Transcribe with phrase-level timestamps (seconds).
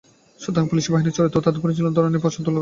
[0.43, 2.59] সুতরাং পুলিশ বাহিনীর চরিত্র ও তাদের পরিচালনার ধরন নিয়েও প্রশ্ন তোলা দরকার।